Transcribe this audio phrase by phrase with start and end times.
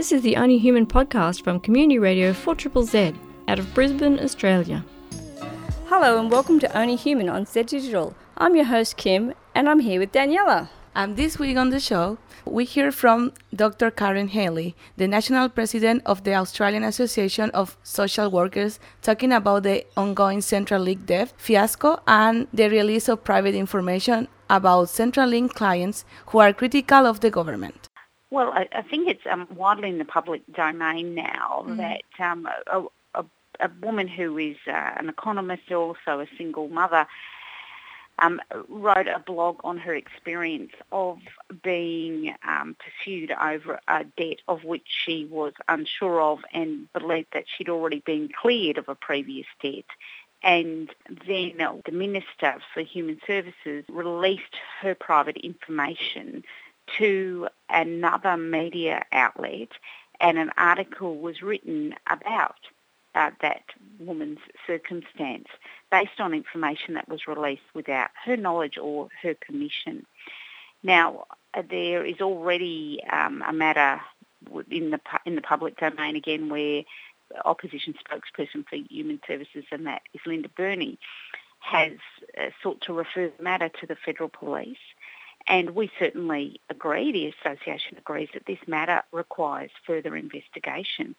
[0.00, 3.12] This is the Only Human podcast from Community Radio 4 Z
[3.48, 4.82] out of Brisbane, Australia.
[5.88, 8.14] Hello and welcome to Only Human on Z Digital.
[8.38, 10.70] I'm your host Kim and I'm here with Daniela.
[10.94, 12.16] And this week on the show,
[12.46, 13.90] we hear from Dr.
[13.90, 19.84] Karen Healy, the national president of the Australian Association of Social Workers, talking about the
[19.98, 26.54] ongoing Centrelink debt fiasco and the release of private information about Centrelink clients who are
[26.54, 27.89] critical of the government.
[28.30, 31.76] Well, I, I think it's um, widely in the public domain now mm.
[31.78, 32.84] that um, a,
[33.14, 33.24] a,
[33.58, 37.06] a, woman who is uh, an economist, also a single mother,
[38.20, 41.18] um, wrote a blog on her experience of
[41.62, 47.44] being um, pursued over a debt of which she was unsure of and believed that
[47.48, 49.86] she'd already been cleared of a previous debt.
[50.42, 50.90] And
[51.26, 56.44] then the Minister for Human Services released her private information
[56.98, 59.68] to another media outlet
[60.20, 62.56] and an article was written about
[63.14, 63.62] uh, that
[63.98, 65.48] woman's circumstance
[65.90, 70.06] based on information that was released without her knowledge or her permission.
[70.82, 71.24] Now,
[71.54, 74.00] uh, there is already um, a matter
[74.70, 76.82] in the in the public domain again where
[77.44, 80.98] opposition spokesperson for Human Services, and that is Linda Burney,
[81.60, 81.92] has
[82.38, 84.78] uh, sought to refer the matter to the federal police.
[85.46, 91.14] And we certainly agree, the association agrees that this matter requires further investigation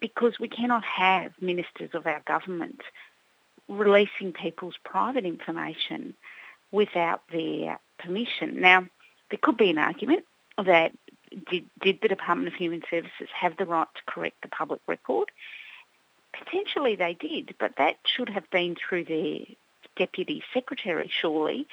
[0.00, 2.80] because we cannot have ministers of our government
[3.68, 6.14] releasing people's private information
[6.70, 8.60] without their permission.
[8.60, 8.86] Now,
[9.30, 10.24] there could be an argument
[10.62, 10.92] that
[11.50, 15.30] did, did the Department of Human Services have the right to correct the public record?
[16.32, 19.40] Potentially they did, but that should have been through their
[19.96, 21.66] deputy secretary, surely,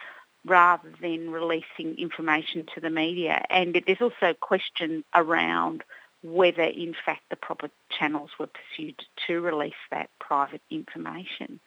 [0.45, 3.43] rather than releasing information to the media.
[3.49, 5.83] And there's also question around
[6.21, 11.59] whether in fact the proper channels were pursued to release that private information.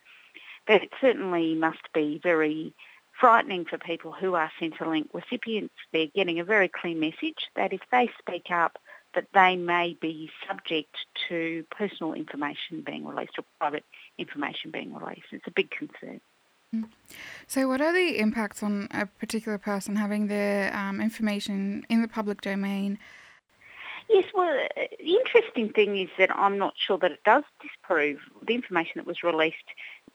[0.67, 2.75] But it certainly must be very
[3.19, 5.75] frightening for people who are Centrelink recipients.
[5.93, 8.79] They're getting a very clear message that if they speak up,
[9.15, 10.97] that they may be subject
[11.29, 13.85] to personal information being released or private
[14.17, 15.27] information being released.
[15.33, 16.21] It's a big concern.
[17.47, 22.09] So, what are the impacts on a particular person having their um, information in the
[22.09, 22.99] public domain?
[24.09, 28.55] Yes, well, the interesting thing is that I'm not sure that it does disprove the
[28.55, 29.57] information that was released.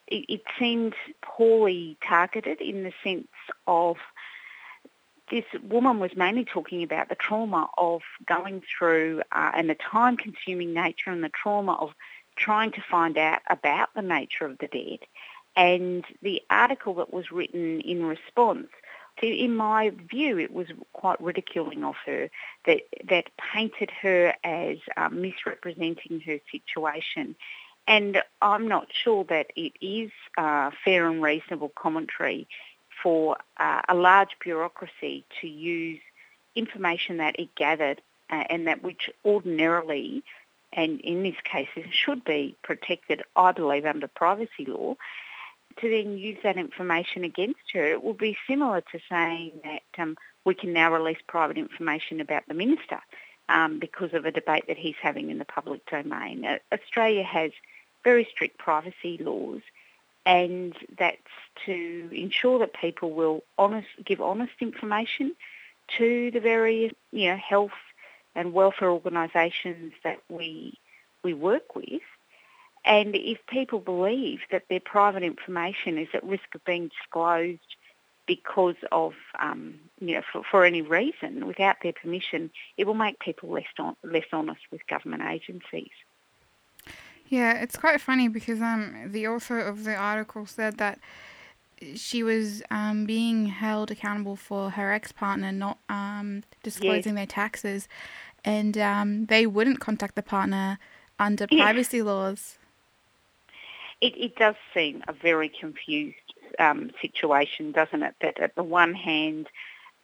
[0.08, 3.28] It, it seemed poorly targeted in the sense
[3.68, 3.98] of
[5.30, 10.74] this woman was mainly talking about the trauma of going through uh, and the time-consuming
[10.74, 11.94] nature and the trauma of
[12.36, 15.08] trying to find out about the nature of the debt.
[15.58, 18.68] And the article that was written in response
[19.24, 22.30] in my view, it was quite ridiculing of her
[22.66, 27.36] that that painted her as um, misrepresenting her situation.
[27.88, 32.48] And I'm not sure that it is uh, fair and reasonable commentary
[33.02, 36.00] for uh, a large bureaucracy to use
[36.56, 40.24] information that it gathered uh, and that which ordinarily,
[40.74, 44.96] and in this case, should be protected, I believe, under privacy law,
[45.82, 50.18] to then use that information against her, it will be similar to saying that um,
[50.46, 53.00] we can now release private information about the minister
[53.50, 56.46] um, because of a debate that he's having in the public domain.
[56.46, 57.52] Uh, Australia has
[58.04, 59.62] very strict privacy laws
[60.26, 61.18] and that's
[61.66, 65.34] to ensure that people will honest, give honest information
[65.98, 67.72] to the various you know, health
[68.36, 70.78] and welfare organisations that we,
[71.24, 72.02] we work with
[72.88, 77.76] and if people believe that their private information is at risk of being disclosed
[78.26, 83.20] because of, um, you know, for, for, any reason, without their permission, it will make
[83.20, 85.92] people less, on, less honest with government agencies.
[87.28, 91.00] Yeah, it's quite funny because um, the author of the article said that
[91.96, 97.20] she was um, being held accountable for her ex-partner not um, disclosing yes.
[97.20, 97.88] their taxes,
[98.46, 100.80] and um, they wouldn't contact the partner
[101.20, 101.62] under yes.
[101.62, 102.58] privacy laws.
[104.02, 106.16] It, it does seem a very confused
[106.60, 108.16] um, situation, doesn't it?
[108.22, 109.48] That at the one hand,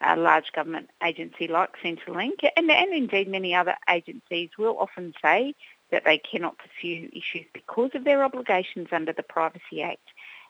[0.01, 5.53] a large government agency like Centrelink, and, and indeed many other agencies will often say
[5.91, 10.07] that they cannot pursue issues because of their obligations under the Privacy Act,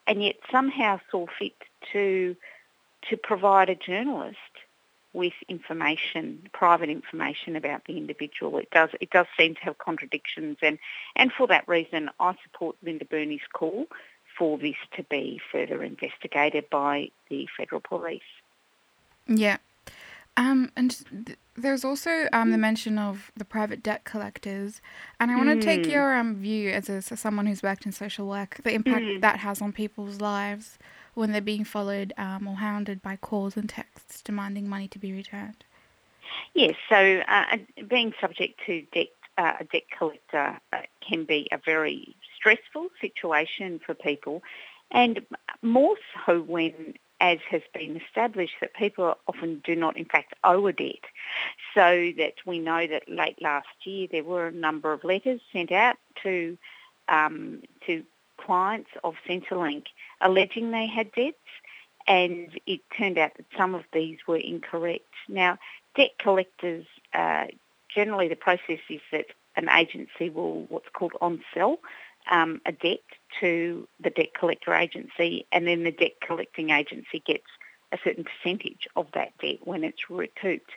[0.08, 1.54] and yet somehow saw fit
[1.92, 2.36] to
[3.10, 4.38] to provide a journalist
[5.14, 8.58] with information, private information about the individual.
[8.58, 10.78] It does it does seem to have contradictions, and
[11.16, 13.88] and for that reason, I support Linda Burney's call
[14.38, 18.22] for this to be further investigated by the federal police.
[19.28, 19.58] Yeah,
[20.36, 24.82] um, and th- there's also um, the mention of the private debt collectors,
[25.20, 25.92] and I want to take Mm.
[25.92, 29.22] your um, view as, a, as someone who's worked in social work, the impact Mm.
[29.22, 30.80] that has on people's lives
[31.14, 35.14] when they're being followed um, or hounded by calls and texts demanding money to be
[35.14, 35.64] returned.
[36.54, 37.58] Yes, so uh,
[37.88, 39.08] being subject to debt,
[39.38, 40.78] uh, a debt collector uh,
[41.08, 44.42] can be a very stressful situation for people,
[44.92, 45.26] and
[45.62, 45.96] more
[46.26, 50.74] so when, as has been established, that people often do not in fact owe a
[50.74, 51.04] debt.
[51.74, 55.72] So that we know that late last year there were a number of letters sent
[55.72, 56.58] out to
[57.10, 58.04] um, to
[58.46, 59.86] clients of Centrelink
[60.22, 61.38] alleging they had debts,
[62.08, 65.14] and it turned out that some of these were incorrect.
[65.30, 65.58] Now,
[65.96, 67.46] debt collectors, uh,
[67.94, 71.80] generally the process is that an agency will what's called on-sell
[72.32, 73.00] um, a debt
[73.40, 77.46] to the debt collector agency and then the debt collecting agency gets
[77.92, 80.72] a certain percentage of that debt when it's recouped.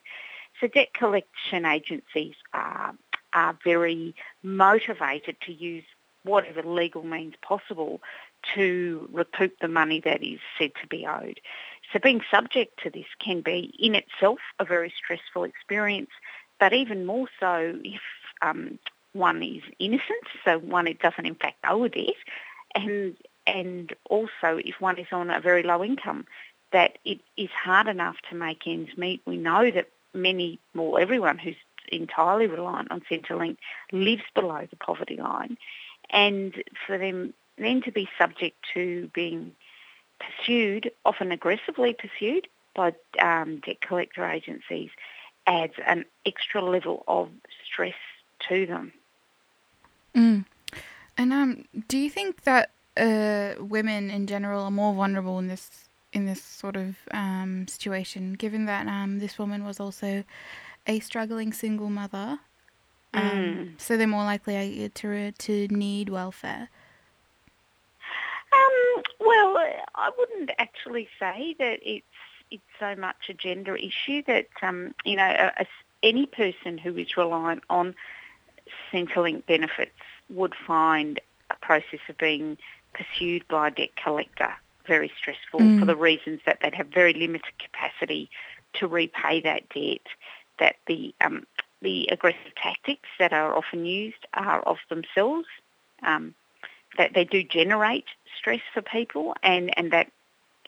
[0.61, 2.95] So debt collection agencies are,
[3.35, 5.85] are very motivated to use
[6.27, 8.01] whatever legal means possible
[8.55, 11.41] to recoup the money that is said to be owed.
[11.93, 16.11] So being subject to this can be in itself a very stressful experience,
[16.61, 18.01] but even more so if
[18.43, 18.79] um,
[19.13, 22.15] one is innocent, so one it doesn't in fact owe a debt,
[22.75, 26.27] and and also if one is on a very low income,
[26.73, 29.23] that it is hard enough to make ends meet.
[29.25, 31.57] We know that many, well, everyone who's
[31.93, 33.59] entirely reliant on Centrelink
[33.93, 35.57] lives below the poverty line,
[36.11, 36.55] and
[36.87, 39.53] for them then to be subject to being
[40.19, 44.91] pursued, often aggressively pursued by um, debt collector agencies,
[45.47, 47.31] adds an extra level of
[47.65, 47.95] stress
[48.49, 48.93] to them.
[50.15, 50.45] Mm.
[51.17, 55.89] And um, do you think that uh, women in general are more vulnerable in this
[56.13, 60.25] in this sort of um, situation, given that um, this woman was also
[60.87, 62.39] a struggling single mother?
[63.17, 63.23] Um,
[63.77, 63.81] Mm.
[63.81, 66.69] So they're more likely uh, to to need welfare.
[68.53, 69.57] Um, well,
[69.95, 72.05] I wouldn't actually say that it's
[72.51, 75.67] it's so much a gender issue that um, you know a, a,
[76.03, 77.95] any person who is reliant on
[78.93, 79.93] Centrelink benefits
[80.31, 81.21] would find
[81.51, 82.59] a process of being
[82.93, 84.53] pursued by a debt collector
[84.87, 85.81] very stressful Mm.
[85.81, 88.31] for the reasons that they'd have very limited capacity
[88.75, 90.07] to repay that debt,
[90.59, 91.45] that the um,
[91.83, 95.47] the aggressive tactics that are often used are of themselves,
[96.03, 96.35] um,
[96.97, 98.07] that they do generate
[98.39, 100.11] stress for people and, and that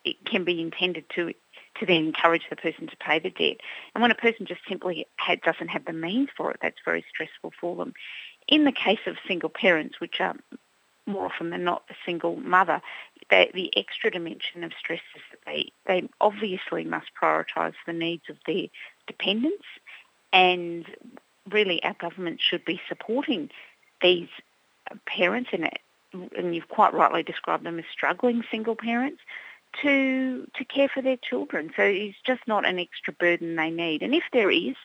[0.05, 1.33] it can be intended to
[1.79, 3.59] to then encourage the person to pay the debt.
[3.95, 5.07] And when a person just simply
[5.45, 7.95] doesn't have the means for it, that's very stressful for them.
[8.49, 10.35] In the case of single parents, which are
[11.07, 12.83] more often than not a single mother,
[13.31, 18.25] the, the extra dimension of stress is that they, they obviously must prioritise the needs
[18.29, 18.67] of their
[19.07, 19.65] dependents
[20.33, 20.85] and
[21.51, 23.51] really our government should be supporting
[24.03, 24.29] these
[25.07, 25.69] parents and,
[26.37, 29.21] and you've quite rightly described them as struggling single parents
[29.83, 31.71] to to care for their children.
[31.77, 34.03] So it's just not an extra burden they need.
[34.03, 34.77] And if there is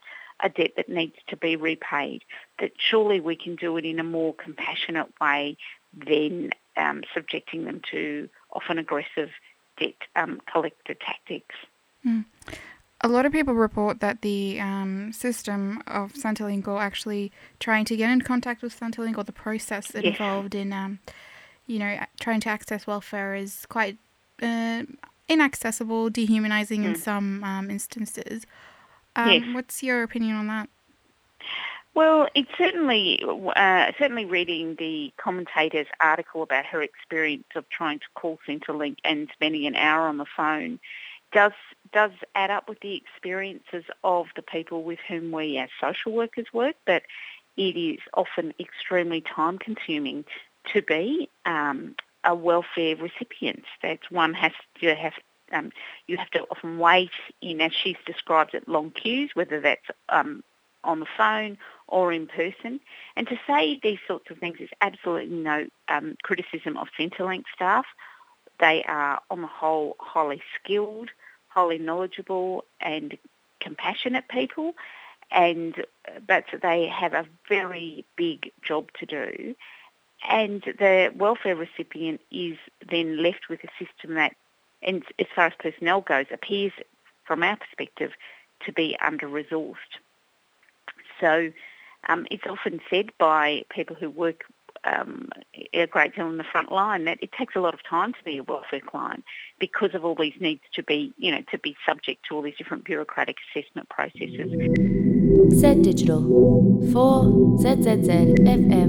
[0.41, 2.23] a debt that needs to be repaid,
[2.59, 5.57] that surely we can do it in a more compassionate way
[5.93, 9.29] than um, subjecting them to often aggressive
[9.77, 11.55] debt um, collector tactics.
[12.05, 12.25] Mm.
[13.05, 17.97] A lot of people report that the um, system of Centrelink or actually trying to
[17.97, 20.99] get in contact with Centrelink or the process involved in, um,
[21.67, 23.97] you know, trying to access welfare is quite
[24.41, 24.83] uh,
[25.27, 26.97] inaccessible, dehumanizing in Mm.
[26.97, 28.45] some um, instances.
[29.17, 29.43] Um, Yes.
[29.53, 30.69] What's your opinion on that?
[31.95, 33.21] Well, it's certainly
[33.55, 39.29] uh, certainly reading the commentator's article about her experience of trying to call Centrelink and
[39.33, 40.79] spending an hour on the phone
[41.33, 41.53] does
[41.91, 46.47] does add up with the experiences of the people with whom we as social workers
[46.53, 46.75] work.
[46.85, 47.03] But
[47.57, 50.25] it is often extremely time consuming
[50.73, 53.63] to be um, a welfare recipient.
[53.81, 55.13] That one has to have
[55.51, 55.71] um,
[56.07, 57.11] you have to often wait
[57.41, 60.43] in, as she's described it, long queues, whether that's um,
[60.83, 62.79] on the phone or in person.
[63.15, 67.85] And to say these sorts of things is absolutely no um, criticism of Centrelink staff.
[68.59, 71.09] They are, on the whole, highly skilled,
[71.53, 73.17] highly knowledgeable and
[73.59, 74.73] compassionate people,
[75.31, 75.85] and
[76.27, 79.55] but they have a very big job to do.
[80.29, 82.57] And the welfare recipient is
[82.89, 84.35] then left with a system that,
[84.81, 86.71] and as far as personnel goes, appears,
[87.25, 88.11] from our perspective,
[88.65, 89.75] to be under-resourced.
[91.19, 91.51] So
[92.07, 94.45] um, it's often said by people who work
[94.85, 95.29] um,
[95.73, 98.23] a great deal in the front line that it takes a lot of time to
[98.23, 99.23] be a welfare client
[99.59, 102.57] because of all these needs to be, you know, to be subject to all these
[102.57, 104.51] different bureaucratic assessment processes.
[105.51, 106.21] Z Digital
[106.91, 107.23] for
[107.63, 108.83] zzzfm.org.au.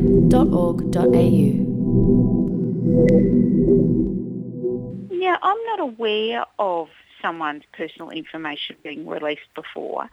[5.10, 6.88] Yeah, I'm not aware of
[7.22, 10.10] someone's personal information being released before.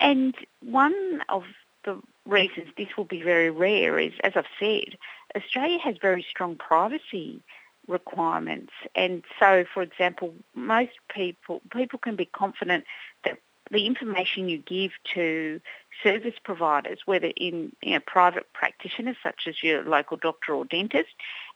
[0.00, 1.44] And one of
[1.84, 4.96] the reasons this will be very rare is, as I've said,
[5.36, 7.42] Australia has very strong privacy
[7.88, 8.72] requirements.
[8.94, 12.84] And so, for example, most people, people can be confident
[13.24, 13.38] that
[13.70, 15.60] the information you give to
[16.02, 21.10] service providers, whether in you know, private practitioners such as your local doctor or dentist,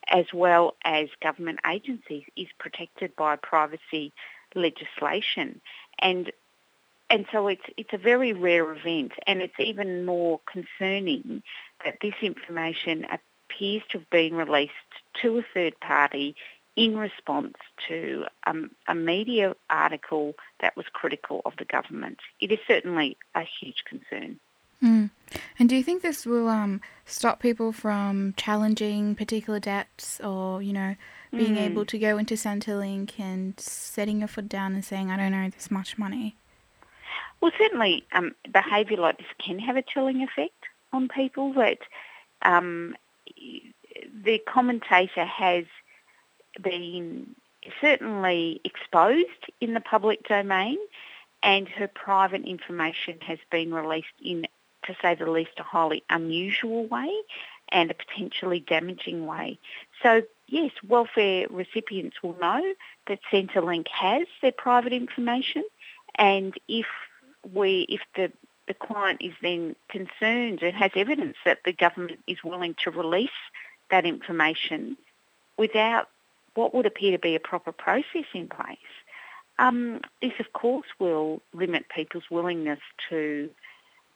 [0.08, 4.12] as well as government agencies, is protected by privacy
[4.54, 5.60] legislation.
[5.98, 6.30] And
[7.10, 11.42] and so it's it's a very rare event, and it's even more concerning
[11.84, 13.06] that this information
[13.48, 14.72] appears to have been released
[15.22, 16.36] to a third party
[16.76, 17.54] in response
[17.88, 22.18] to um, a media article that was critical of the government.
[22.40, 24.40] It is certainly a huge concern.
[24.82, 25.10] Mm.
[25.58, 30.72] And do you think this will um, stop people from challenging particular debts or, you
[30.72, 30.96] know,
[31.30, 31.60] being mm.
[31.60, 35.48] able to go into Centrelink and setting your foot down and saying, I don't know
[35.48, 36.36] this much money?
[37.40, 41.52] Well, certainly um, behaviour like this can have a chilling effect on people.
[41.54, 41.78] That
[42.42, 42.96] um,
[44.24, 45.64] the commentator has
[46.62, 47.34] been
[47.80, 49.28] certainly exposed
[49.60, 50.78] in the public domain
[51.42, 54.46] and her private information has been released in,
[54.84, 57.10] to say the least, a highly unusual way
[57.70, 59.58] and a potentially damaging way.
[60.02, 62.74] So yes, welfare recipients will know
[63.08, 65.64] that Centrelink has their private information
[66.16, 66.86] and if
[67.52, 68.32] we, if the,
[68.66, 73.30] the client is then concerned and has evidence that the government is willing to release
[73.90, 74.97] that information
[75.56, 76.09] without
[76.54, 78.78] what would appear to be a proper process in place,
[79.59, 83.50] um, this of course will limit people's willingness to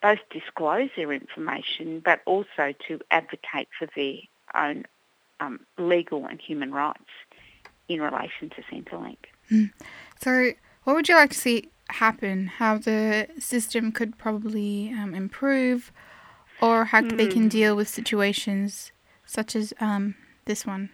[0.01, 4.17] both disclose their information but also to advocate for their
[4.55, 4.85] own
[5.41, 7.11] um, legal and human rights
[7.89, 9.17] in relation to Centrelink.
[9.51, 9.71] Mm.
[10.21, 10.53] So,
[10.85, 15.93] what would you like to see happen, how the system could probably um, improve,
[16.61, 17.17] or how mm.
[17.17, 17.49] they can hmm.
[17.49, 18.93] deal with situations
[19.25, 20.15] such as um,
[20.45, 20.91] this one?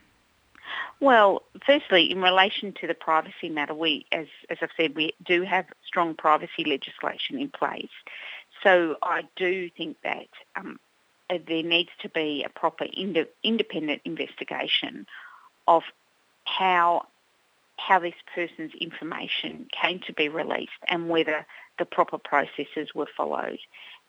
[1.01, 5.43] Well, firstly, in relation to the privacy matter, we, as, as I've said, we do
[5.43, 7.91] have strong privacy legislation in place.
[8.63, 10.79] So I do think that um,
[11.29, 15.07] uh, there needs to be a proper ind- independent investigation
[15.67, 15.83] of
[16.45, 17.07] how
[17.76, 21.47] how this person's information came to be released and whether
[21.78, 23.59] the proper processes were followed.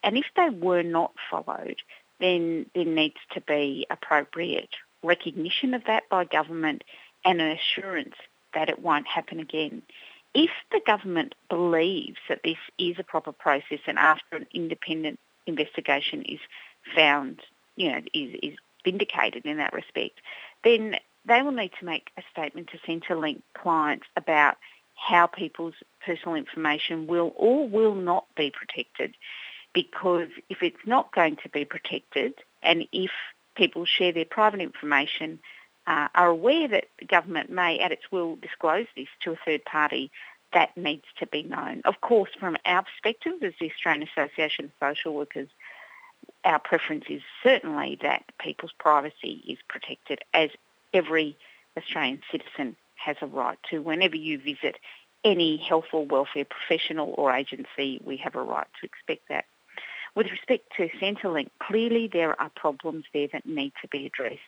[0.03, 1.81] And if they were not followed,
[2.19, 4.69] then there needs to be appropriate
[5.03, 6.84] recognition of that by government
[7.24, 8.15] and an assurance
[8.53, 9.81] that it won't happen again.
[10.34, 16.24] If the government believes that this is a proper process and after an independent investigation
[16.24, 16.39] is
[16.95, 17.41] found,
[17.75, 20.19] you know, is, is vindicated in that respect,
[20.63, 24.58] then they will need to make a statement to Centrelink clients about
[24.96, 29.15] how people's personal information will or will not be protected.
[29.74, 33.12] Because if it's not going to be protected and if
[33.55, 35.39] people share their private information,
[35.88, 39.63] uh, are aware that the government may at its will disclose this to a third
[39.65, 40.12] party,
[40.53, 41.82] that needs to be known.
[41.86, 45.50] Of course, from our perspective as the Australian Association of Social Workers,
[46.44, 50.50] our preference is certainly that people's privacy is protected as
[50.96, 51.38] every
[51.78, 53.80] Australian citizen has a right to.
[53.80, 54.78] Whenever you visit
[55.24, 59.46] any health or welfare professional or agency, we have a right to expect that.
[60.16, 64.40] With respect to Centrelink, clearly there are problems there that need to be addressed.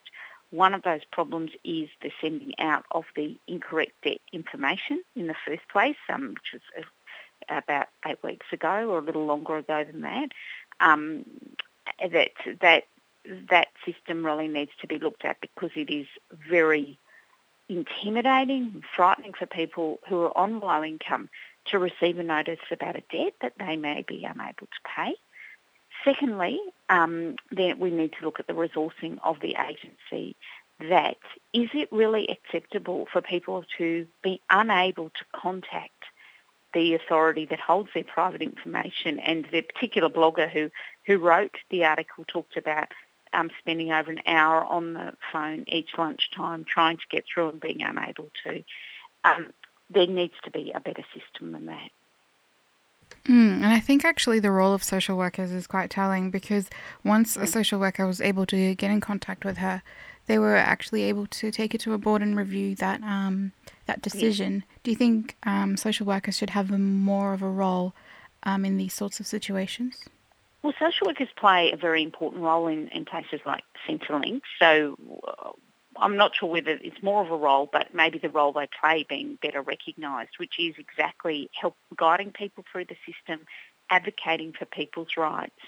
[0.49, 5.67] One of those problems is the sending out of the incorrect information in the first
[5.69, 6.83] place, um, which was uh,
[7.57, 10.29] about eight weeks ago or a little longer ago than that.
[10.79, 11.25] Um,
[11.99, 12.83] that that
[13.49, 16.07] that system really needs to be looked at because it is
[16.49, 16.97] very
[17.69, 21.29] intimidating, frightening for people who are on low income
[21.65, 25.15] to receive a notice about a debt that they may be unable to pay.
[26.03, 30.35] Secondly, um, then we need to look at the resourcing of the agency.
[30.79, 31.17] That
[31.53, 35.91] is it really acceptable for people to be unable to contact
[36.73, 40.69] the authority that holds their private information and the particular blogger who,
[41.05, 42.89] who wrote the article talked about
[43.33, 47.59] um, spending over an hour on the phone each lunchtime trying to get through and
[47.59, 48.63] being unable to.
[49.23, 49.51] Um,
[49.89, 51.89] there needs to be a better system than that.
[53.25, 56.69] Mm, and I think actually the role of social workers is quite telling because
[57.03, 59.81] once a social worker was able to get in contact with her,
[60.27, 63.53] they were actually able to take it to a board and review that um,
[63.85, 64.63] that decision.
[64.83, 67.93] Do you think um, social workers should have more of a role
[68.43, 70.05] um, in these sorts of situations?
[70.67, 74.41] Well, social workers play a very important role in, in places like Centrelink.
[74.59, 75.51] So uh,
[75.95, 79.05] I'm not sure whether it's more of a role, but maybe the role they play
[79.07, 83.45] being better recognised, which is exactly help guiding people through the system,
[83.89, 85.61] advocating for people's rights,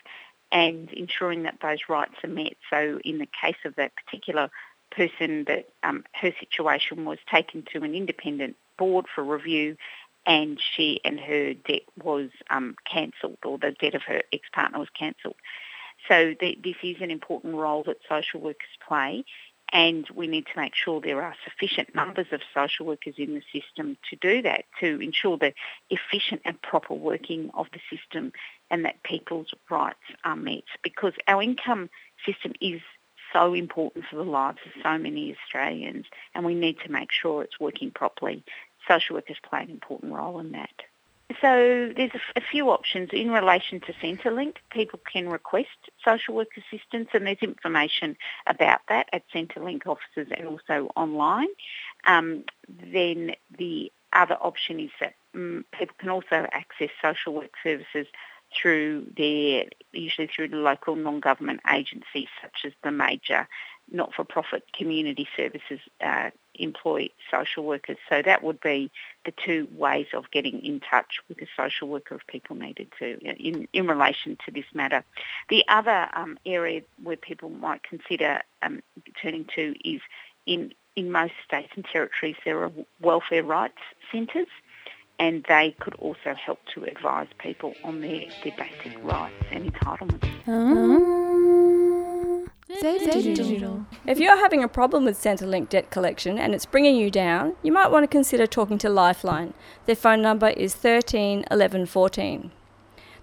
[0.51, 2.57] and ensuring that those rights are met.
[2.69, 4.49] So in the case of that particular
[4.91, 9.77] person, that um, her situation was taken to an independent board for review,
[10.25, 14.89] and she and her debt was um, cancelled, or the debt of her ex-partner was
[14.97, 15.35] cancelled.
[16.07, 19.25] So this is an important role that social workers play
[19.71, 23.43] and we need to make sure there are sufficient numbers of social workers in the
[23.53, 25.53] system to do that, to ensure the
[25.89, 28.31] efficient and proper working of the system
[28.71, 31.89] and that people's rights are met because our income
[32.25, 32.81] system is
[33.31, 37.43] so important for the lives of so many Australians and we need to make sure
[37.43, 38.43] it's working properly.
[38.87, 40.73] Social workers play an important role in that.
[41.41, 44.55] So there's a, few options in relation to Centrelink.
[44.71, 45.67] People can request
[46.03, 48.17] social work assistance and there's information
[48.47, 51.49] about that at Centrelink offices and also online.
[52.05, 58.07] Um, then the other option is that um, people can also access social work services
[58.59, 63.47] through their, usually through the local non-government agencies such as the major
[63.91, 67.97] not-for-profit community services uh, employ social workers.
[68.09, 68.91] So that would be
[69.25, 73.17] the two ways of getting in touch with a social worker if people needed to
[73.19, 75.03] in, in relation to this matter.
[75.49, 78.81] The other um, area where people might consider um,
[79.21, 80.01] turning to is
[80.45, 83.79] in, in most states and territories there are welfare rights
[84.11, 84.47] centres
[85.19, 90.21] and they could also help to advise people on their, their basic rights and entitlements.
[90.45, 91.28] Digital.
[92.81, 97.71] If you're having a problem with Centrelink debt collection and it's bringing you down, you
[97.71, 99.53] might want to consider talking to Lifeline.
[99.85, 102.51] Their phone number is 13 11 14.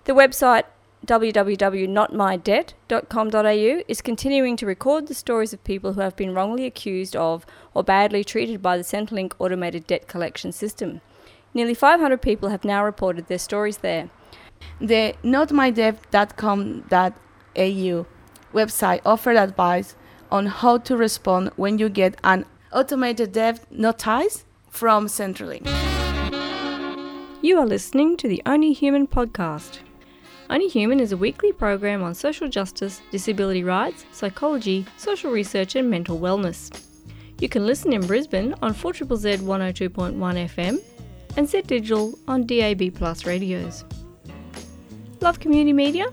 [0.04, 0.64] The website
[1.06, 7.46] www.notmydebt.com.au is continuing to record the stories of people who have been wrongly accused of
[7.74, 11.00] or badly treated by the Centrelink automated debt collection system.
[11.54, 14.10] Nearly 500 people have now reported their stories there.
[14.80, 18.06] The notmydebt.com.au
[18.56, 19.94] website offered advice
[20.30, 25.66] on how to respond when you get an automated debt notice from Centrelink.
[27.42, 29.80] You are listening to the Only Human podcast.
[30.48, 35.90] Only Human is a weekly program on social justice, disability rights, psychology, social research, and
[35.90, 36.70] mental wellness.
[37.40, 40.78] You can listen in Brisbane on 4 Z 102.1 FM
[41.36, 43.84] and Z Digital on DAB Plus radios.
[45.20, 46.06] Love community media?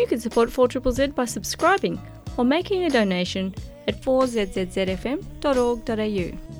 [0.00, 2.00] You can support 4ZZZ by subscribing
[2.38, 3.54] or making a donation
[3.86, 6.59] at 4ZZZFM.org.au.